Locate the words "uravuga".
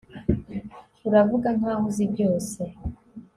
1.07-1.47